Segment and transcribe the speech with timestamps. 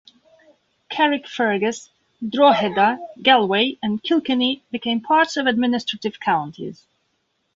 [0.89, 1.89] Carrickfergus,
[2.27, 6.87] Drogheda, Galway and Kilkenny became parts of administrative counties.